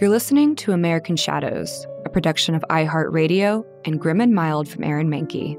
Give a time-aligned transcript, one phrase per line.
[0.00, 5.08] You're listening to American Shadows, a production of iHeartRadio and Grim and Mild from Aaron
[5.08, 5.56] Mahnke.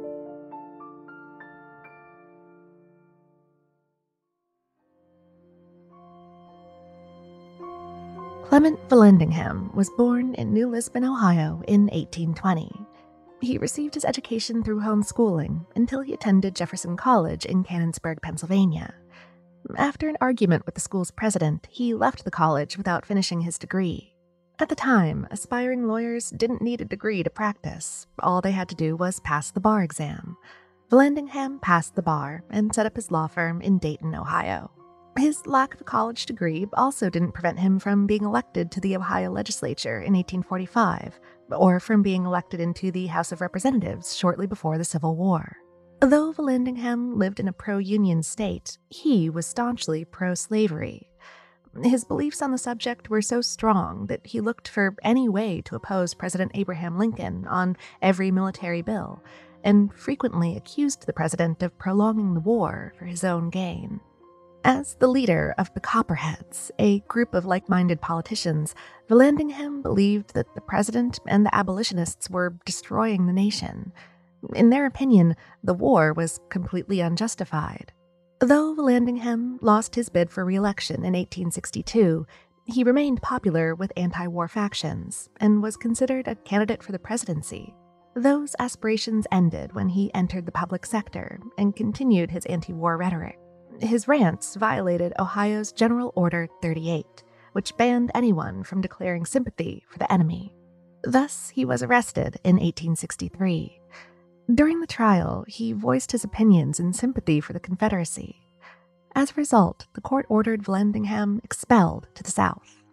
[8.48, 12.70] Clement Vallandigham was born in New Lisbon, Ohio in 1820.
[13.42, 18.94] He received his education through homeschooling until he attended Jefferson College in Canonsburg, Pennsylvania.
[19.78, 24.13] After an argument with the school's president, he left the college without finishing his degree.
[24.64, 28.08] At the time, aspiring lawyers didn't need a degree to practice.
[28.20, 30.38] All they had to do was pass the bar exam.
[30.90, 34.72] Vallandigham passed the bar and set up his law firm in Dayton, Ohio.
[35.18, 38.96] His lack of a college degree also didn't prevent him from being elected to the
[38.96, 41.20] Ohio legislature in 1845,
[41.52, 45.58] or from being elected into the House of Representatives shortly before the Civil War.
[46.00, 51.10] Though Vallandigham lived in a pro Union state, he was staunchly pro slavery.
[51.82, 55.76] His beliefs on the subject were so strong that he looked for any way to
[55.76, 59.24] oppose President Abraham Lincoln on every military bill,
[59.64, 64.02] and frequently accused the president of prolonging the war for his own gain.
[64.66, 68.76] As the leader of the Copperheads, a group of like minded politicians,
[69.10, 73.92] Vallandigham believed that the president and the abolitionists were destroying the nation.
[74.54, 77.92] In their opinion, the war was completely unjustified.
[78.44, 82.28] Though Vallandigham lost his bid for re election in 1862,
[82.66, 87.74] he remained popular with anti war factions and was considered a candidate for the presidency.
[88.18, 93.40] Those aspirations ended when he entered the public sector and continued his anti war rhetoric.
[93.80, 100.12] His rants violated Ohio's General Order 38, which banned anyone from declaring sympathy for the
[100.12, 100.54] enemy.
[101.06, 103.80] Thus, he was arrested in 1863.
[104.52, 108.42] During the trial, he voiced his opinions in sympathy for the Confederacy.
[109.16, 112.84] As a result, the court ordered Vallandigham expelled to the South.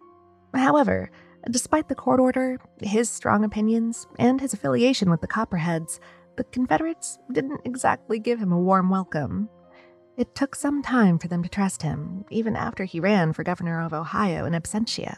[0.53, 1.11] However,
[1.49, 5.99] despite the court order, his strong opinions, and his affiliation with the Copperheads,
[6.37, 9.49] the Confederates didn't exactly give him a warm welcome.
[10.17, 13.81] It took some time for them to trust him, even after he ran for governor
[13.81, 15.17] of Ohio in absentia.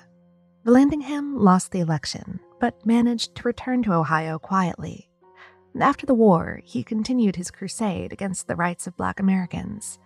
[0.66, 5.09] Vallandigham lost the election, but managed to return to Ohio quietly.
[5.79, 9.97] After the war, he continued his crusade against the rights of black Americans.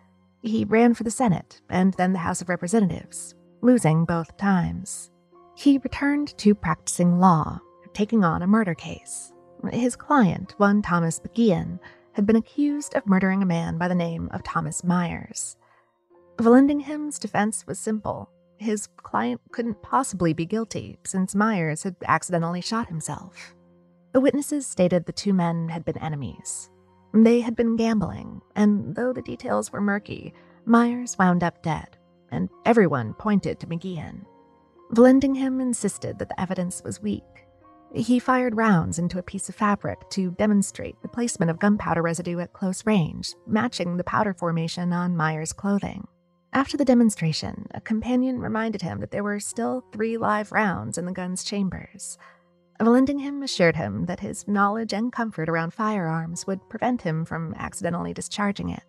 [0.42, 5.12] He ran for the Senate and then the House of Representatives, losing both times.
[5.56, 7.60] He returned to practicing law,
[7.94, 9.34] taking on a murder case.
[9.72, 11.80] His client, one Thomas McGehan,
[12.14, 15.58] had been accused of murdering a man by the name of Thomas Myers.
[16.38, 18.30] Vallandigham's defense was simple.
[18.58, 23.56] His client couldn't possibly be guilty since Myers had accidentally shot himself.
[24.18, 26.72] The witnesses stated the two men had been enemies.
[27.14, 30.34] They had been gambling, and though the details were murky,
[30.66, 31.98] Myers wound up dead,
[32.32, 34.26] and everyone pointed to McGehan.
[34.92, 37.46] Vallandigham insisted that the evidence was weak.
[37.94, 42.40] He fired rounds into a piece of fabric to demonstrate the placement of gunpowder residue
[42.40, 46.08] at close range, matching the powder formation on Myers' clothing.
[46.54, 51.06] After the demonstration, a companion reminded him that there were still three live rounds in
[51.06, 52.18] the gun's chambers.
[52.80, 58.14] Vallandigham assured him that his knowledge and comfort around firearms would prevent him from accidentally
[58.14, 58.84] discharging it.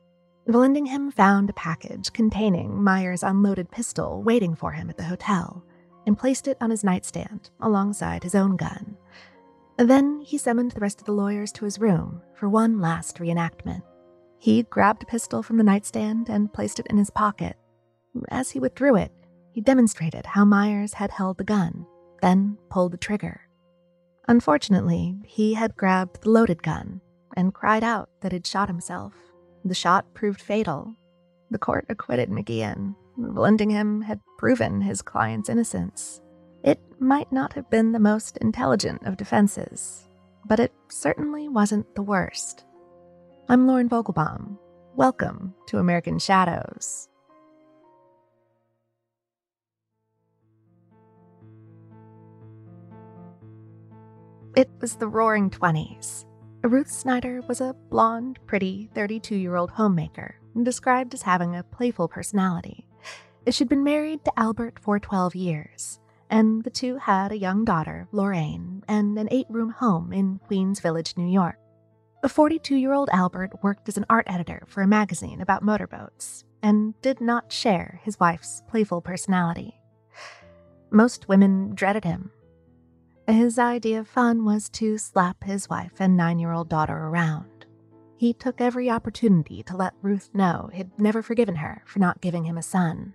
[0.46, 5.64] Vallandigham found a package containing Myers' unloaded pistol waiting for him at the hotel
[6.06, 8.96] and placed it on his nightstand alongside his own gun.
[9.78, 13.82] Then he summoned the rest of the lawyers to his room for one last reenactment.
[14.38, 17.56] He grabbed a pistol from the nightstand and placed it in his pocket.
[18.30, 19.12] As he withdrew it,
[19.52, 21.86] he demonstrated how Myers had held the gun,
[22.22, 23.47] then pulled the trigger.
[24.28, 27.00] Unfortunately, he had grabbed the loaded gun
[27.34, 29.14] and cried out that he'd shot himself.
[29.64, 30.94] The shot proved fatal.
[31.50, 32.94] The court acquitted McGehan.
[33.18, 36.20] Vallandigham had proven his client's innocence.
[36.62, 40.06] It might not have been the most intelligent of defenses,
[40.46, 42.66] but it certainly wasn't the worst.
[43.48, 44.58] I'm Lauren Vogelbaum.
[44.94, 47.08] Welcome to American Shadows.
[54.58, 56.24] It was the roaring 20s.
[56.64, 60.34] Ruth Snyder was a blonde, pretty 32 year old homemaker,
[60.64, 62.84] described as having a playful personality.
[63.48, 68.08] She'd been married to Albert for 12 years, and the two had a young daughter,
[68.10, 71.60] Lorraine, and an eight room home in Queens Village, New York.
[72.22, 76.42] The 42 year old Albert worked as an art editor for a magazine about motorboats
[76.64, 79.80] and did not share his wife's playful personality.
[80.90, 82.32] Most women dreaded him
[83.36, 87.66] his idea of fun was to slap his wife and nine year old daughter around.
[88.16, 92.44] He took every opportunity to let Ruth know he'd never forgiven her for not giving
[92.44, 93.14] him a son.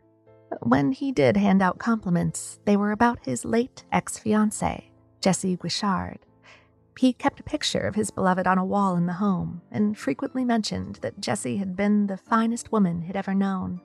[0.61, 6.19] When he did hand out compliments, they were about his late ex fiancee, Jessie Guichard.
[6.97, 10.45] He kept a picture of his beloved on a wall in the home and frequently
[10.45, 13.81] mentioned that Jessie had been the finest woman he'd ever known.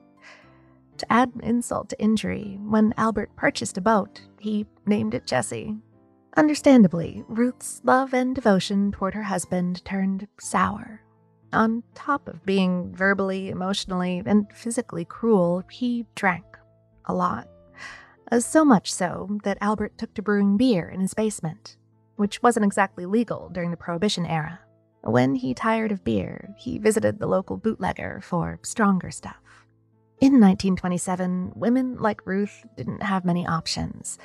[0.97, 5.79] To add insult to injury, when Albert purchased a boat, he named it Jessie
[6.39, 11.01] Understandably, Ruth's love and devotion toward her husband turned sour.
[11.51, 16.45] On top of being verbally, emotionally, and physically cruel, he drank
[17.03, 17.49] a lot.
[18.31, 21.75] Uh, so much so that Albert took to brewing beer in his basement,
[22.15, 24.61] which wasn't exactly legal during the Prohibition era.
[25.03, 29.65] When he tired of beer, he visited the local bootlegger for stronger stuff.
[30.21, 34.17] In 1927, women like Ruth didn't have many options.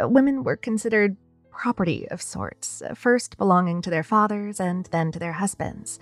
[0.00, 1.16] Uh, women were considered
[1.56, 5.98] property of sorts, uh, first belonging to their fathers and then to their husbands.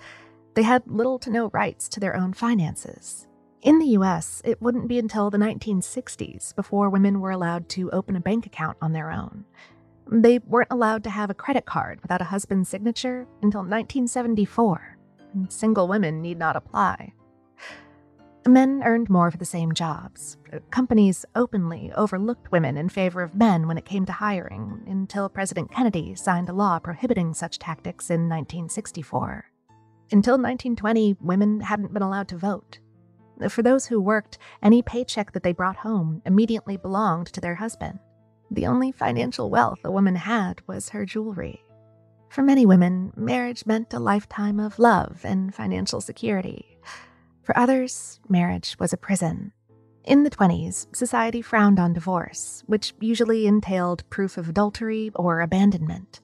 [0.53, 3.27] They had little to no rights to their own finances.
[3.61, 8.15] In the US, it wouldn't be until the 1960s before women were allowed to open
[8.15, 9.45] a bank account on their own.
[10.11, 14.97] They weren't allowed to have a credit card without a husband's signature until 1974.
[15.49, 17.13] Single women need not apply.
[18.47, 20.37] Men earned more for the same jobs.
[20.69, 25.71] Companies openly overlooked women in favor of men when it came to hiring, until President
[25.71, 29.49] Kennedy signed a law prohibiting such tactics in 1964.
[30.11, 32.77] Until 1920, women hadn't been allowed to vote.
[33.49, 37.97] For those who worked, any paycheck that they brought home immediately belonged to their husband.
[38.51, 41.63] The only financial wealth a woman had was her jewelry.
[42.29, 46.74] For many women, marriage meant a lifetime of love and financial security.
[47.45, 49.53] For others, marriage was a prison.
[50.03, 56.21] In the 20s, society frowned on divorce, which usually entailed proof of adultery or abandonment.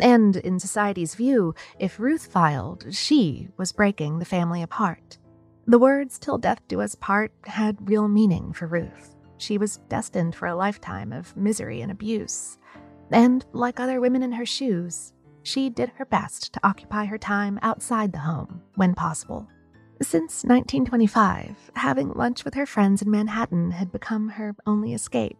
[0.00, 5.18] And in society's view, if Ruth filed, she was breaking the family apart.
[5.66, 9.14] The words, till death do us part, had real meaning for Ruth.
[9.38, 12.58] She was destined for a lifetime of misery and abuse.
[13.12, 15.12] And, like other women in her shoes,
[15.44, 19.48] she did her best to occupy her time outside the home when possible.
[20.02, 25.36] Since 1925, having lunch with her friends in Manhattan had become her only escape.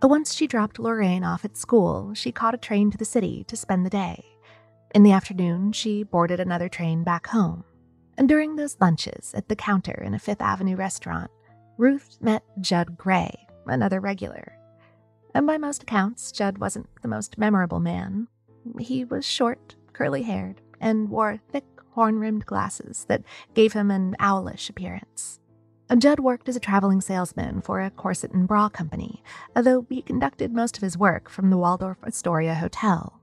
[0.00, 3.56] Once she dropped Lorraine off at school, she caught a train to the city to
[3.56, 4.24] spend the day.
[4.94, 7.64] In the afternoon, she boarded another train back home.
[8.16, 11.32] And during those lunches at the counter in a Fifth Avenue restaurant,
[11.76, 13.34] Ruth met Judd Gray,
[13.66, 14.56] another regular.
[15.34, 18.28] And by most accounts, Judd wasn't the most memorable man.
[18.78, 21.64] He was short, curly haired, and wore thick
[21.94, 23.22] horn rimmed glasses that
[23.54, 25.40] gave him an owlish appearance.
[25.98, 29.22] Judd worked as a traveling salesman for a corset and bra company,
[29.54, 33.20] though he conducted most of his work from the Waldorf Astoria Hotel.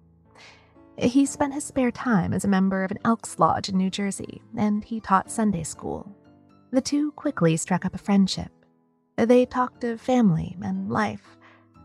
[0.98, 4.42] He spent his spare time as a member of an Elks Lodge in New Jersey,
[4.56, 6.16] and he taught Sunday school.
[6.72, 8.52] The two quickly struck up a friendship.
[9.18, 11.38] They talked of family and life,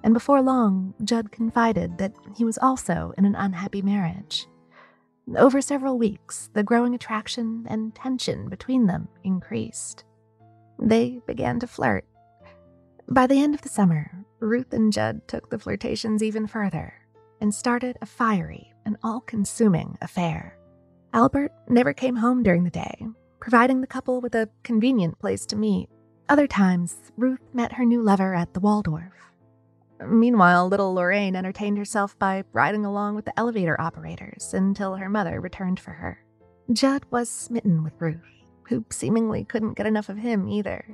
[0.04, 4.46] and before long, Judd confided that he was also in an unhappy marriage.
[5.34, 10.04] Over several weeks, the growing attraction and tension between them increased.
[10.78, 12.04] They began to flirt.
[13.08, 16.94] By the end of the summer, Ruth and Judd took the flirtations even further
[17.40, 20.56] and started a fiery and all consuming affair.
[21.12, 23.06] Albert never came home during the day.
[23.40, 25.88] providing the couple with a convenient place to meet.
[26.28, 29.25] Other times, Ruth met her new lover at the Waldorf.
[30.04, 35.40] Meanwhile, little Lorraine entertained herself by riding along with the elevator operators until her mother
[35.40, 36.24] returned for her.
[36.72, 38.20] Judd was smitten with Ruth,
[38.68, 40.84] who seemingly couldn't get enough of him either.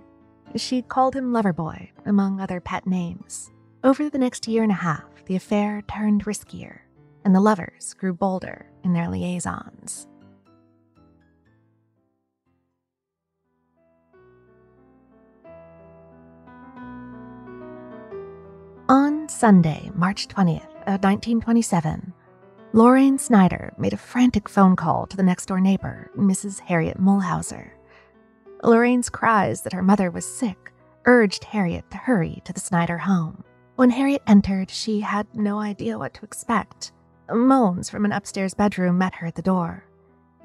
[0.57, 3.51] She called him Loverboy, among other pet names.
[3.83, 6.81] Over the next year and a half, the affair turned riskier,
[7.25, 10.07] and the lovers grew bolder in their liaisons.
[18.89, 22.23] On Sunday, March 20th, 1927, uh,
[22.73, 26.61] Lorraine Snyder made a frantic phone call to the next door neighbor, Mrs.
[26.61, 27.71] Harriet Mulhauser.
[28.62, 30.73] Lorraine's cries that her mother was sick
[31.05, 33.45] urged Harriet to hurry to the Snyder home.
[33.77, 36.93] When Harriet entered, she had no idea what to expect.
[37.33, 39.85] Moans from an upstairs bedroom met her at the door.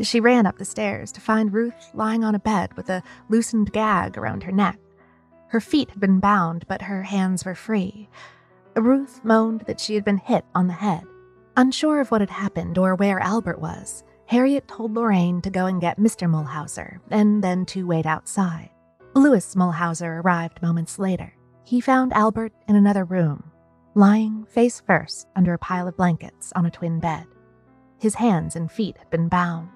[0.01, 3.73] She ran up the stairs to find Ruth lying on a bed with a loosened
[3.73, 4.79] gag around her neck.
[5.49, 8.09] Her feet had been bound, but her hands were free.
[8.75, 11.03] Ruth moaned that she had been hit on the head.
[11.55, 15.81] Unsure of what had happened or where Albert was, Harriet told Lorraine to go and
[15.81, 16.29] get Mr.
[16.29, 18.69] Mulhauser and then to wait outside.
[19.15, 21.33] Louis Mulhauser arrived moments later.
[21.63, 23.51] He found Albert in another room,
[23.95, 27.25] lying face first under a pile of blankets on a twin bed.
[27.99, 29.69] His hands and feet had been bound.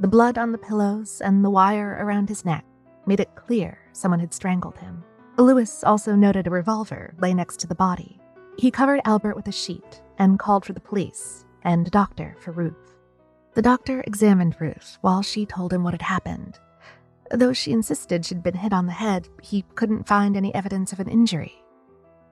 [0.00, 2.64] The blood on the pillows and the wire around his neck
[3.08, 5.02] made it clear someone had strangled him.
[5.38, 8.20] Louis also noted a revolver lay next to the body.
[8.58, 12.52] He covered Albert with a sheet and called for the police and a doctor for
[12.52, 12.96] Ruth.
[13.54, 16.58] The doctor examined Ruth while she told him what had happened.
[17.30, 21.00] Though she insisted she'd been hit on the head, he couldn't find any evidence of
[21.00, 21.54] an injury.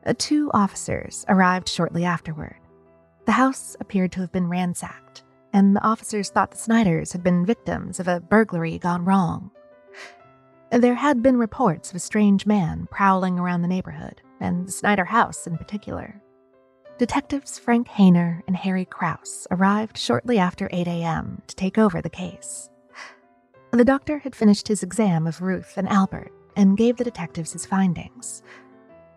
[0.04, 2.56] Uh, two officers arrived shortly afterward.
[3.24, 7.44] The house appeared to have been ransacked, and the officers thought the Snyders had been
[7.44, 9.50] victims of a burglary gone wrong.
[10.70, 15.04] There had been reports of a strange man prowling around the neighborhood, and the Snyder
[15.04, 16.20] house in particular.
[16.98, 21.42] Detectives Frank Hayner and Harry Kraus arrived shortly after 8 a.m.
[21.46, 22.68] to take over the case.
[23.70, 27.66] The doctor had finished his exam of Ruth and Albert and gave the detectives his
[27.66, 28.42] findings.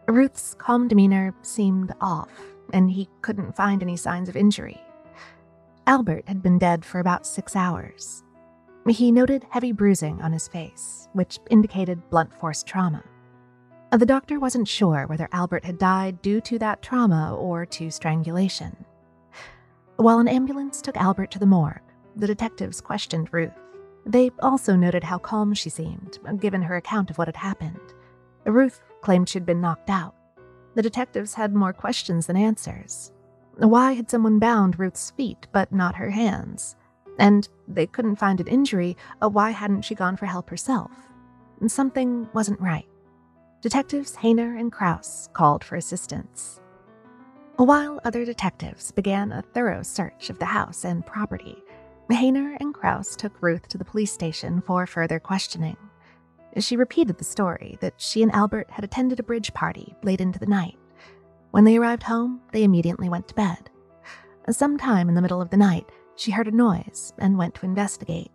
[0.08, 2.32] Ruth's calm demeanor seemed off,
[2.74, 4.80] and he couldn't find any signs of injury.
[5.88, 8.24] Albert had been dead for about six hours.
[8.90, 13.04] He noted heavy bruising on his face, which indicated blunt force trauma.
[13.92, 18.76] The doctor wasn't sure whether Albert had died due to that trauma or to strangulation.
[19.98, 21.82] While an ambulance took Albert to the morgue,
[22.16, 23.54] the detectives questioned Ruth.
[24.06, 27.94] They also noted how calm she seemed, given her account of what had happened.
[28.46, 30.16] Ruth claimed she'd been knocked out.
[30.76, 33.12] The detectives had more questions than answers.
[33.58, 36.76] Why had someone bound Ruth's feet but not her hands?
[37.20, 40.92] And they couldn't find an injury, uh, why hadn't she gone for help herself?
[41.68, 42.88] Something wasn't right.
[43.62, 46.62] Detectives Hayner and Kraus called for assistance.
[47.58, 51.62] While other detectives began a thorough search of the house and property,
[52.10, 55.76] Hayner and Kraus took Ruth to the police station for further questioning.
[56.58, 60.40] She repeated the story that she and Albert had attended a bridge party late into
[60.40, 60.78] the night.
[61.52, 63.70] When they arrived home, they immediately went to bed.
[64.50, 65.88] Sometime in the middle of the night,
[66.20, 68.32] she heard a noise and went to investigate.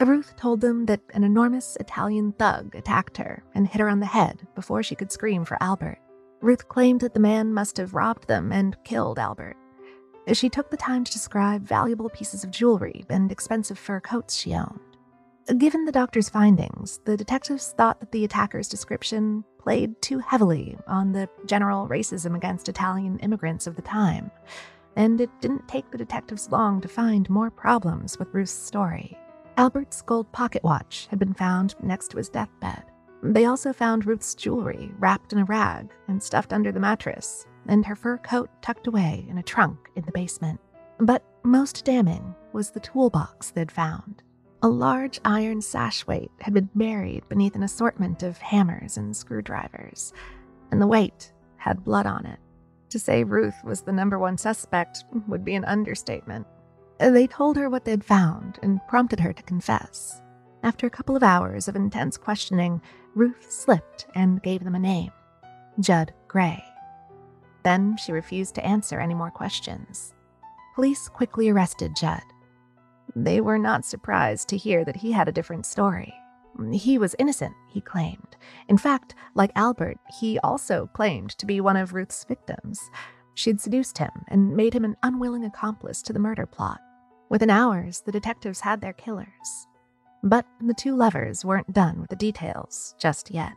[0.00, 4.06] Ruth told them that an enormous Italian thug attacked her and hit her on the
[4.06, 5.98] head before she could scream for Albert.
[6.42, 9.56] Ruth claimed that the man must have robbed them and killed Albert.
[10.34, 14.54] She took the time to describe valuable pieces of jewelry and expensive fur coats she
[14.54, 14.80] owned.
[15.58, 21.12] Given the doctor's findings, the detectives thought that the attacker's description played too heavily on
[21.12, 24.30] the general racism against Italian immigrants of the time,
[24.96, 29.18] and it didn't take the detectives long to find more problems with Ruth's story.
[29.56, 32.84] Albert's gold pocket watch had been found next to his deathbed.
[33.22, 37.86] They also found Ruth's jewelry wrapped in a rag and stuffed under the mattress, and
[37.86, 40.60] her fur coat tucked away in a trunk in the basement.
[40.98, 44.22] But most damning was the toolbox they'd found.
[44.62, 50.12] A large iron sash weight had been buried beneath an assortment of hammers and screwdrivers,
[50.70, 52.38] and the weight had blood on it.
[52.94, 56.46] To say Ruth was the number one suspect would be an understatement.
[57.00, 60.22] They told her what they'd found and prompted her to confess.
[60.62, 62.80] After a couple of hours of intense questioning,
[63.16, 65.10] Ruth slipped and gave them a name
[65.80, 66.62] Judd Gray.
[67.64, 70.14] Then she refused to answer any more questions.
[70.76, 72.22] Police quickly arrested Judd.
[73.16, 76.14] They were not surprised to hear that he had a different story.
[76.72, 78.36] He was innocent, he claimed.
[78.68, 82.80] In fact, like Albert, he also claimed to be one of Ruth's victims.
[83.34, 86.80] She'd seduced him and made him an unwilling accomplice to the murder plot.
[87.28, 89.66] Within hours, the detectives had their killers.
[90.22, 93.52] But the two lovers weren't done with the details just yet.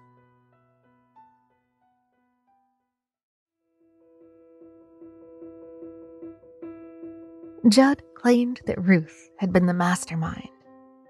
[7.70, 10.50] Judd claimed that Ruth had been the mastermind.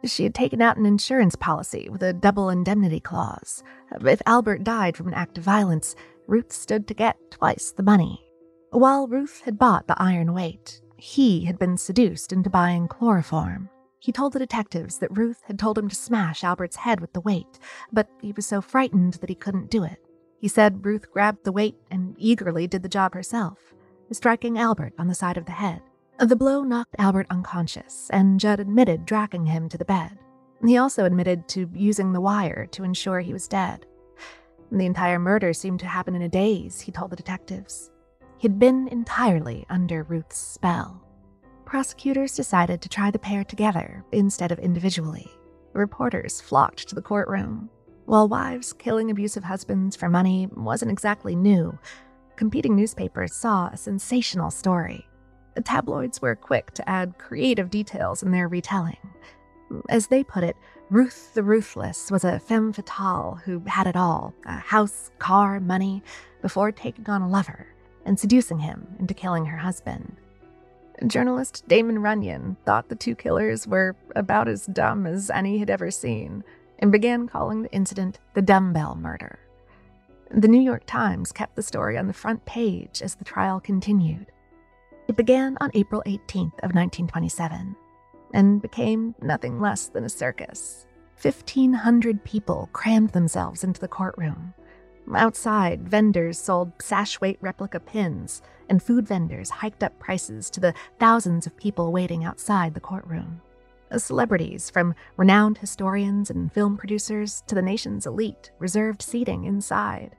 [0.05, 3.63] She had taken out an insurance policy with a double indemnity clause.
[3.91, 5.95] If Albert died from an act of violence,
[6.27, 8.23] Ruth stood to get twice the money.
[8.71, 13.69] While Ruth had bought the iron weight, he had been seduced into buying chloroform.
[13.99, 17.21] He told the detectives that Ruth had told him to smash Albert's head with the
[17.21, 17.59] weight,
[17.91, 19.97] but he was so frightened that he couldn't do it.
[20.39, 23.73] He said Ruth grabbed the weight and eagerly did the job herself,
[24.11, 25.81] striking Albert on the side of the head.
[26.19, 30.17] The blow knocked Albert unconscious, and Judd admitted dragging him to the bed.
[30.65, 33.85] He also admitted to using the wire to ensure he was dead.
[34.71, 37.91] The entire murder seemed to happen in a daze, he told the detectives.
[38.39, 41.03] He'd been entirely under Ruth's spell.
[41.65, 45.29] Prosecutors decided to try the pair together instead of individually.
[45.73, 47.69] Reporters flocked to the courtroom.
[48.05, 51.77] While wives killing abusive husbands for money wasn't exactly new,
[52.35, 55.07] competing newspapers saw a sensational story
[55.57, 58.99] the tabloids were quick to add creative details in their retelling.
[59.89, 60.55] As they put it,
[60.91, 66.03] Ruth the Ruthless was a femme fatale who had it all a house, car, money
[66.43, 67.65] before taking on a lover
[68.05, 70.15] and seducing him into killing her husband.
[71.07, 75.89] Journalist Damon Runyon thought the two killers were about as dumb as any had ever
[75.89, 76.43] seen
[76.77, 79.39] and began calling the incident the dumbbell murder.
[80.29, 84.27] The New York Times kept the story on the front page as the trial continued.
[85.07, 87.75] It began on April 18th of 1927
[88.33, 90.85] and became nothing less than a circus.
[91.21, 94.53] 1,500 people crammed themselves into the courtroom.
[95.15, 100.73] Outside, vendors sold sash weight replica pins, and food vendors hiked up prices to the
[100.99, 103.41] thousands of people waiting outside the courtroom.
[103.95, 110.17] Celebrities, from renowned historians and film producers to the nation's elite, reserved seating inside.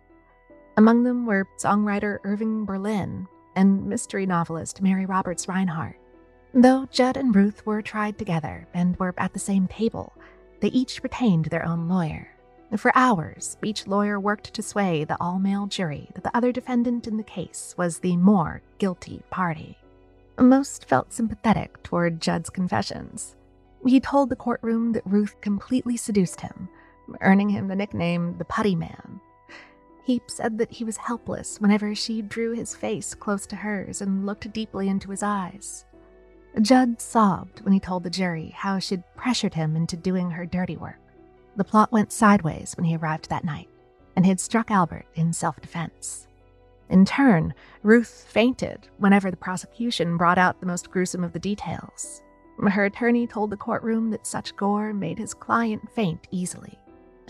[0.79, 3.29] Among them were songwriter Irving Berlin,
[3.59, 5.97] and mystery novelist Mary Roberts Rinehart.
[6.55, 10.13] Though Judd and Ruth were tried together and were at the same table,
[10.61, 12.29] they each retained their own lawyer.
[12.77, 17.09] For hours, each lawyer worked to sway the all male jury that the other defendant
[17.09, 19.77] in the case was the more guilty party.
[20.39, 23.35] Most felt sympathetic toward Judd's confessions.
[23.85, 26.69] He told the courtroom that Ruth completely seduced him,
[27.23, 29.21] earning him the nickname the Putty Man.
[30.09, 34.25] He said that he was helpless whenever she drew his face close to hers and
[34.25, 35.85] looked deeply into his eyes.
[36.63, 40.79] Judd sobbed when he told the jury how she'd pressured him into doing her dirty
[40.79, 40.99] work.
[41.57, 43.69] The plot went sideways when he arrived that night,
[44.17, 46.27] and he had struck Albert in self defense.
[46.89, 52.23] In turn, Ruth fainted whenever the prosecution brought out the most gruesome of the details.
[52.67, 56.79] Her attorney told the courtroom that such gore made his client faint easily.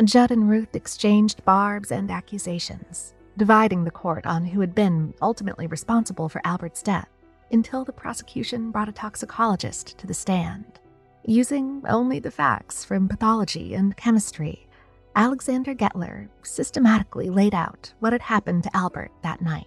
[0.04, 5.66] Judd and Ruth exchanged barbs and accusations, dividing the court on who had been ultimately
[5.66, 7.08] responsible for Albert's death,
[7.50, 10.78] until the prosecution brought a toxicologist to the stand.
[11.24, 14.68] Using only the facts from pathology and chemistry,
[15.16, 19.66] Alexander Gettler systematically laid out what had happened to Albert that night.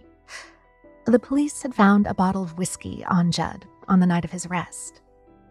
[1.06, 4.46] The police had found a bottle of whiskey on Judd on the night of his
[4.46, 5.02] arrest.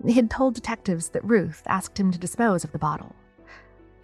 [0.06, 3.14] He had told detectives that Ruth asked him to dispose of the bottle,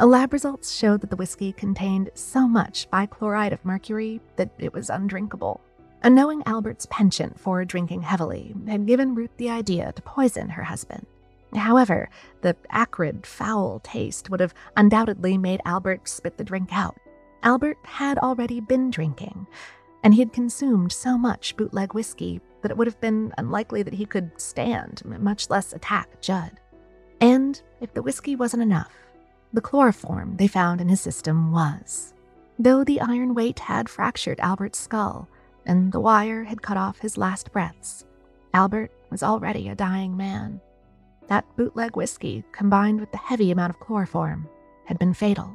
[0.04, 4.90] Lab results showed that the whiskey contained so much bichloride of mercury that it was
[4.90, 5.62] undrinkable.
[6.02, 10.62] And knowing Albert's penchant for drinking heavily had given Ruth the idea to poison her
[10.64, 11.06] husband.
[11.54, 12.10] However,
[12.42, 16.96] the acrid, foul taste would have undoubtedly made Albert spit the drink out.
[17.42, 19.46] Albert had already been drinking,
[20.04, 23.94] and he had consumed so much bootleg whiskey that it would have been unlikely that
[23.94, 26.60] he could stand, much less attack Judd.
[27.20, 28.92] And if the whiskey wasn't enough,
[29.52, 32.14] the chloroform they found in his system was.
[32.58, 35.28] Though the iron weight had fractured Albert's skull
[35.64, 38.04] and the wire had cut off his last breaths,
[38.54, 40.60] Albert was already a dying man.
[41.28, 44.48] That bootleg whiskey, combined with the heavy amount of chloroform,
[44.84, 45.54] had been fatal.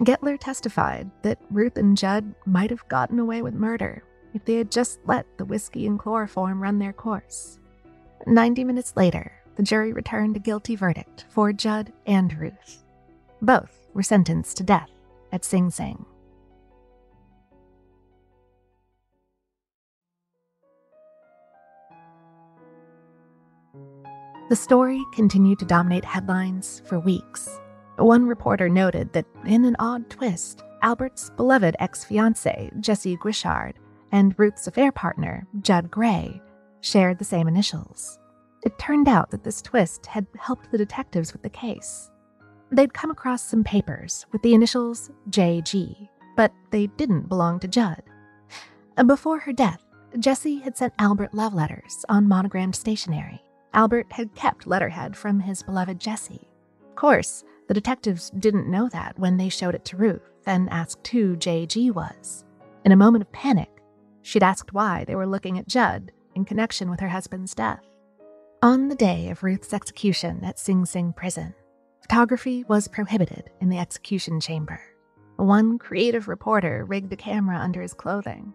[0.00, 4.04] Gettler testified that Ruth and Judd might have gotten away with murder
[4.34, 7.58] if they had just let the whiskey and chloroform run their course.
[8.26, 12.84] Ninety minutes later, the jury returned a guilty verdict for Judd and Ruth.
[13.42, 14.90] Both were sentenced to death
[15.32, 16.04] at Sing Sing.
[24.50, 27.60] The story continued to dominate headlines for weeks.
[27.96, 33.74] One reporter noted that, in an odd twist, Albert's beloved ex fiancee, Jessie Guichard,
[34.10, 36.42] and Ruth's affair partner, Judd Gray,
[36.80, 38.18] shared the same initials.
[38.64, 42.09] It turned out that this twist had helped the detectives with the case.
[42.72, 48.02] They'd come across some papers with the initials JG, but they didn't belong to Judd.
[49.06, 49.82] Before her death,
[50.18, 53.42] Jessie had sent Albert love letters on monogrammed stationery.
[53.74, 56.48] Albert had kept letterhead from his beloved Jessie.
[56.88, 61.06] Of course, the detectives didn't know that when they showed it to Ruth and asked
[61.08, 62.44] who JG was.
[62.84, 63.70] In a moment of panic,
[64.22, 67.84] she'd asked why they were looking at Judd in connection with her husband's death.
[68.62, 71.54] On the day of Ruth's execution at Sing Sing prison,
[72.10, 74.80] photography was prohibited in the execution chamber.
[75.36, 78.52] One creative reporter rigged a camera under his clothing.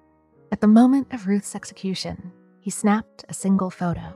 [0.51, 4.13] At the moment of Ruth's execution, he snapped a single photo.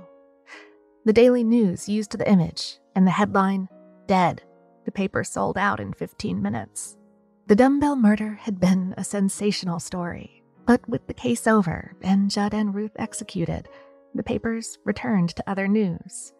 [1.05, 3.69] The Daily News used the image and the headline,
[4.07, 4.43] Dead.
[4.83, 6.97] The paper sold out in 15 minutes.
[7.47, 12.53] The dumbbell murder had been a sensational story, but with the case over and Judd
[12.53, 13.69] and Ruth executed,
[14.13, 16.33] the papers returned to other news.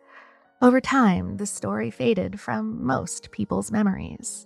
[0.61, 4.45] Over time, the story faded from most people's memories.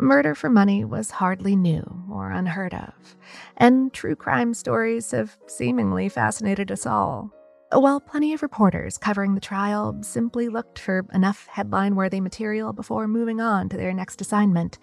[0.00, 3.16] Murder for money was hardly new or unheard of,
[3.56, 7.30] and true crime stories have seemingly fascinated us all.
[7.70, 13.06] While plenty of reporters covering the trial simply looked for enough headline worthy material before
[13.06, 14.80] moving on to their next assignment,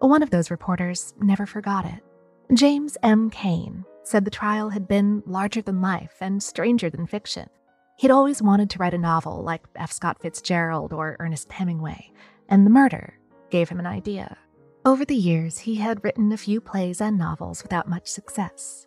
[0.00, 2.04] one of those reporters never forgot it.
[2.52, 3.30] James M.
[3.30, 7.48] Cain said the trial had been larger than life and stranger than fiction.
[7.98, 9.90] He'd always wanted to write a novel like F.
[9.90, 12.12] Scott Fitzgerald or Ernest Hemingway,
[12.48, 13.18] and the murder
[13.50, 14.38] gave him an idea.
[14.84, 18.86] Over the years, he had written a few plays and novels without much success.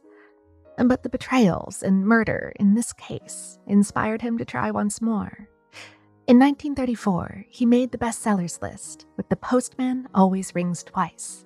[0.77, 5.49] But the betrayals and murder in this case inspired him to try once more.
[6.25, 11.45] In 1934, he made the bestsellers list with The Postman Always Rings Twice.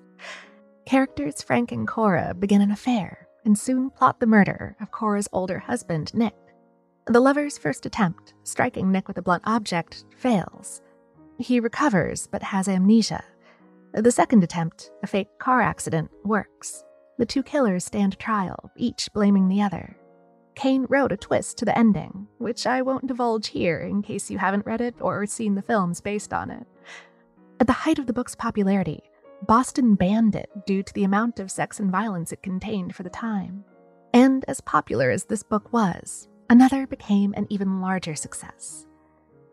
[0.85, 5.57] Characters Frank and Cora begin an affair and soon plot the murder of Cora's older
[5.57, 6.35] husband, Nick.
[7.07, 10.81] The lover's first attempt, striking Nick with a blunt object, fails.
[11.37, 13.23] He recovers but has amnesia.
[13.93, 16.83] The second attempt, a fake car accident, works.
[17.19, 19.95] The two killers stand trial, each blaming the other.
[20.55, 24.39] Cain wrote a twist to the ending, which I won't divulge here in case you
[24.39, 26.65] haven't read it or seen the films based on it.
[27.59, 29.03] At the height of the book's popularity,
[29.45, 33.11] Boston banned it due to the amount of sex and violence it contained for the
[33.11, 33.63] time.
[34.11, 38.85] And as popular as this book was, another became an even larger success.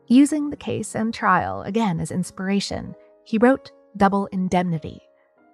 [0.09, 5.01] Using the case and trial again as inspiration, he wrote Double Indemnity,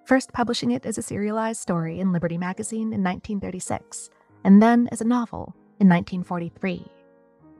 [0.05, 4.09] first publishing it as a serialized story in Liberty magazine in 1936,
[4.43, 6.85] and then as a novel in 1943.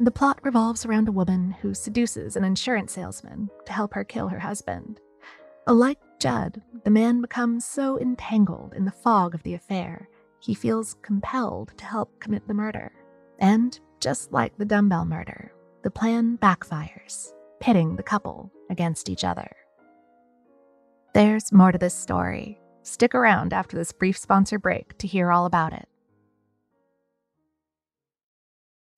[0.02, 4.30] The plot revolves around a woman who seduces an insurance salesman to help her kill
[4.30, 5.00] her husband.
[5.68, 10.96] Like Judd, the man becomes so entangled in the fog of the affair, he feels
[11.02, 12.92] compelled to help commit the murder.
[13.40, 19.50] And just like the dumbbell murder, the plan backfires, pitting the couple against each other.
[21.14, 22.60] There's more to this story.
[22.84, 25.88] Stick around after this brief sponsor break to hear all about it.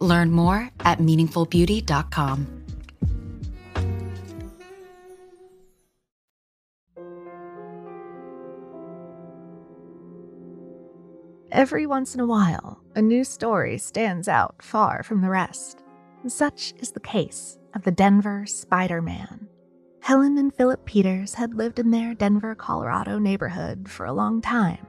[0.00, 2.58] Learn more at meaningfulbeauty.com.
[11.50, 15.82] Every once in a while, a new story stands out far from the rest.
[16.26, 19.48] Such is the case of the Denver Spider Man.
[20.00, 24.86] Helen and Philip Peters had lived in their Denver, Colorado neighborhood for a long time.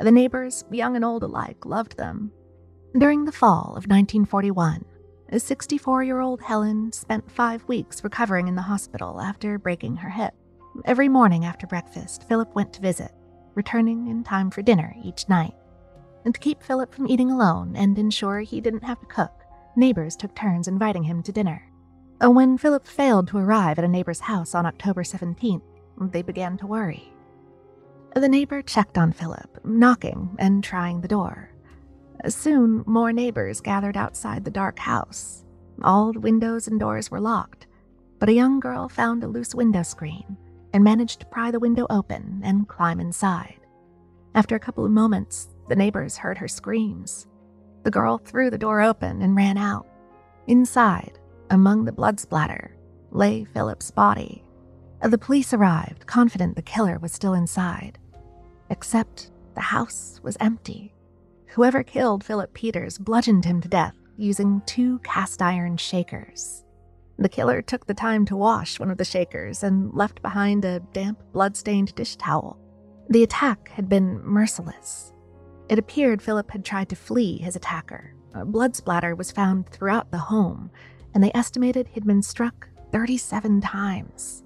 [0.00, 2.32] The neighbors, young and old alike, loved them.
[2.98, 4.84] During the fall of 1941,
[5.30, 10.10] a 64 year old Helen spent five weeks recovering in the hospital after breaking her
[10.10, 10.34] hip.
[10.84, 13.10] Every morning after breakfast, Philip went to visit,
[13.54, 15.54] returning in time for dinner each night.
[16.26, 19.32] And to keep Philip from eating alone and ensure he didn't have to cook,
[19.74, 21.66] neighbors took turns inviting him to dinner.
[22.22, 25.62] Uh, When Philip failed to arrive at a neighbor's house on October 17th,
[25.98, 27.10] they began to worry.
[28.14, 31.51] The neighbor checked on Philip, knocking and trying the door.
[32.28, 35.44] Soon, more neighbors gathered outside the dark house.
[35.82, 37.66] All the windows and doors were locked,
[38.18, 40.36] but a young girl found a loose window screen
[40.72, 43.60] and managed to pry the window open and climb inside.
[44.34, 47.26] After a couple of moments, the neighbors heard her screams.
[47.82, 49.86] The girl threw the door open and ran out.
[50.46, 51.18] Inside,
[51.50, 52.76] among the blood splatter,
[53.10, 54.44] lay Philip's body.
[55.02, 57.98] The police arrived, confident the killer was still inside.
[58.70, 60.91] Except the house was empty.
[61.52, 66.64] Whoever killed Philip Peters bludgeoned him to death using two cast iron shakers.
[67.18, 70.80] The killer took the time to wash one of the shakers and left behind a
[70.94, 72.58] damp, blood-stained dish towel.
[73.10, 75.12] The attack had been merciless.
[75.68, 78.14] It appeared Philip had tried to flee his attacker.
[78.32, 80.70] A blood splatter was found throughout the home,
[81.12, 84.42] and they estimated he'd been struck 37 times.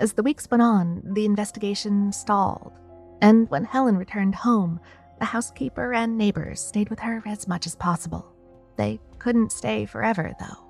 [0.00, 2.72] As the weeks went on, the investigation stalled,
[3.20, 4.80] and when Helen returned home,
[5.18, 8.32] the housekeeper and neighbors stayed with her as much as possible.
[8.76, 10.64] They couldn't stay forever, though.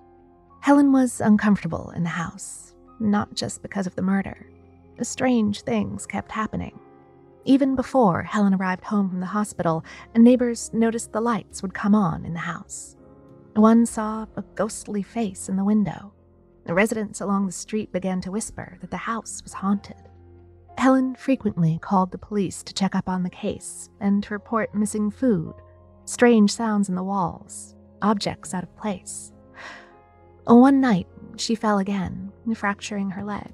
[0.61, 4.47] Helen was uncomfortable in the house, not just because of the murder.
[5.03, 6.79] Strange things kept happening.
[7.45, 9.85] Even before Helen arrived home from the hospital,
[10.17, 12.97] neighbors noticed the lights would come on in the house.
[13.55, 16.13] One saw a ghostly face in the window.
[16.65, 20.08] The residents along the street began to whisper that the house was haunted.
[20.79, 25.11] Helen frequently called the police to check up on the case and to report missing
[25.11, 25.53] food,
[26.05, 29.33] strange sounds in the walls, objects out of place.
[30.45, 33.51] One night, she fell again, fracturing her leg.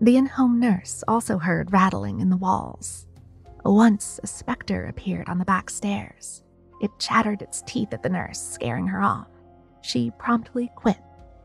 [0.00, 3.08] The in home nurse also heard rattling in the walls.
[3.64, 6.44] Once, a specter appeared on the back stairs.
[6.80, 9.26] It chattered its teeth at the nurse, scaring her off.
[9.82, 11.00] She promptly quit,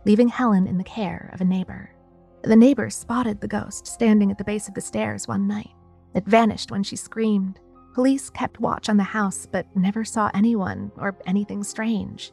[0.06, 1.90] leaving Helen in the care of a neighbor.
[2.46, 5.72] The neighbor spotted the ghost standing at the base of the stairs one night.
[6.14, 7.60] It vanished when she screamed.
[7.96, 12.32] Police kept watch on the house, but never saw anyone or anything strange.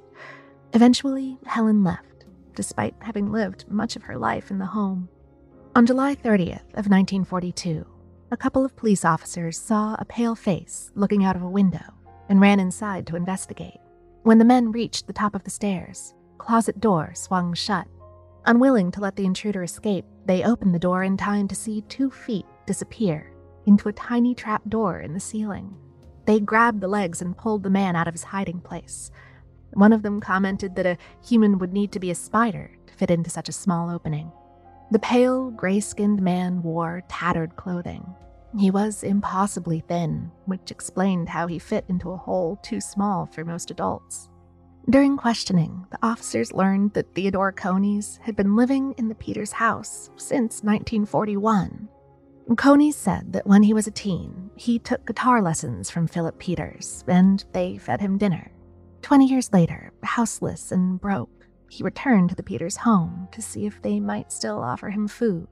[0.75, 5.09] Eventually, Helen left, despite having lived much of her life in the home.
[5.75, 7.87] On July 30th of 1942,
[8.31, 11.95] a couple of police officers saw a pale face looking out of a window
[12.29, 13.79] and ran inside to investigate.
[14.25, 17.89] When the men reached the top of the stairs, closet door swung shut.
[18.45, 22.11] Unwilling to let the intruder escape, they opened the door in time to see two
[22.11, 23.33] feet disappear
[23.67, 25.77] into a tiny trap door in the ceiling.
[26.27, 29.13] They grabbed the legs and pulled the man out of his hiding place.
[29.75, 33.11] One of them commented that a human would need to be a spider to fit
[33.11, 34.33] into such a small opening.
[34.91, 38.15] The pale, gray skinned man wore tattered clothing.
[38.59, 43.45] He was impossibly thin, which explained how he fit into a hole too small for
[43.45, 44.29] most adults.
[44.91, 50.11] During questioning, the officers learned that Theodore Coneys had been living in the Peters house
[50.17, 51.89] since 1941.
[52.57, 57.05] Coneys said that when he was a teen, he took guitar lessons from Philip Peters,
[57.07, 58.51] and they fed him dinner.
[59.03, 63.81] Twenty years later, houseless and broke, he returned to the Peters home to see if
[63.83, 65.47] they might still offer him food.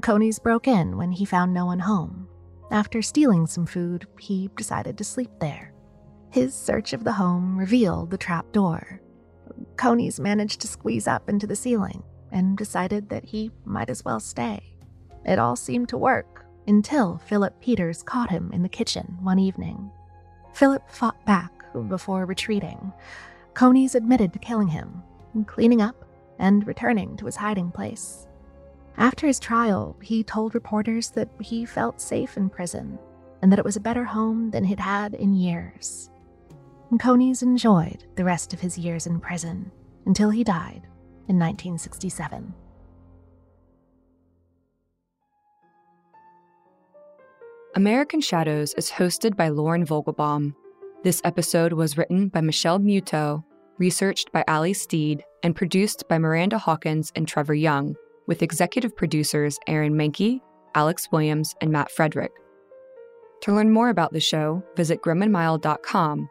[0.00, 2.26] Coneys broke in when he found no one home.
[2.70, 5.73] After stealing some food, he decided to sleep there.
[6.34, 9.00] His search of the home revealed the trap door.
[9.76, 14.18] Coneys managed to squeeze up into the ceiling and decided that he might as well
[14.18, 14.74] stay.
[15.24, 19.92] It all seemed to work until Philip Peters caught him in the kitchen one evening.
[20.54, 21.52] Philip fought back
[21.86, 22.92] before retreating.
[23.54, 25.04] Coneys admitted to killing him
[25.46, 26.04] cleaning up,
[26.40, 28.26] and returning to his hiding place.
[28.96, 32.98] After his trial, he told reporters that he felt safe in prison
[33.40, 36.10] and that it was a better home than he'd had in years.
[37.00, 39.70] Coneys enjoyed the rest of his years in prison
[40.06, 40.82] until he died
[41.28, 42.54] in 1967.
[47.74, 50.54] American Shadows is hosted by Lauren Vogelbaum.
[51.02, 53.42] This episode was written by Michelle Muto
[53.78, 59.58] researched by Ali Steed, and produced by Miranda Hawkins and Trevor Young, with executive producers
[59.66, 60.40] Aaron Mahnke,
[60.74, 62.32] Alex Williams, and Matt Frederick.
[63.42, 66.30] To learn more about the show, visit grimandmild.com.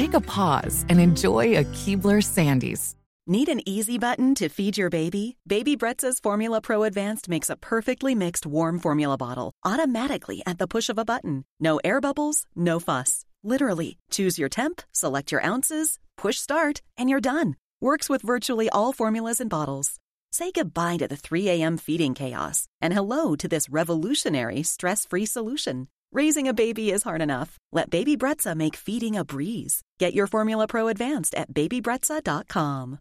[0.00, 2.94] Take a pause and enjoy a Keebler Sandies.
[3.26, 5.36] Need an easy button to feed your baby?
[5.46, 10.66] Baby Brezza's Formula Pro Advanced makes a perfectly mixed warm formula bottle automatically at the
[10.66, 11.44] push of a button.
[11.60, 13.26] No air bubbles, no fuss.
[13.44, 17.56] Literally, choose your temp, select your ounces, push start, and you're done.
[17.78, 19.98] Works with virtually all formulas and bottles.
[20.32, 21.76] Say goodbye to the 3 a.m.
[21.76, 25.88] feeding chaos and hello to this revolutionary stress free solution.
[26.12, 27.56] Raising a baby is hard enough.
[27.72, 29.82] Let Baby Brezza make feeding a breeze.
[30.00, 33.00] Get your Formula Pro Advanced at babybrezza.com.